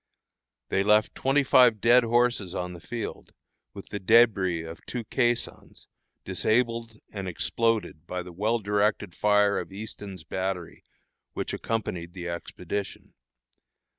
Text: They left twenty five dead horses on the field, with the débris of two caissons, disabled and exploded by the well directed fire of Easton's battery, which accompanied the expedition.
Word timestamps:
They 0.69 0.81
left 0.83 1.13
twenty 1.13 1.43
five 1.43 1.79
dead 1.79 2.03
horses 2.03 2.55
on 2.55 2.73
the 2.73 2.79
field, 2.79 3.33
with 3.75 3.89
the 3.89 3.99
débris 3.99 4.67
of 4.67 4.83
two 4.87 5.03
caissons, 5.03 5.85
disabled 6.25 6.97
and 7.13 7.27
exploded 7.27 8.07
by 8.07 8.23
the 8.23 8.33
well 8.33 8.57
directed 8.57 9.13
fire 9.13 9.59
of 9.59 9.71
Easton's 9.71 10.23
battery, 10.23 10.83
which 11.33 11.53
accompanied 11.53 12.13
the 12.13 12.27
expedition. 12.29 13.13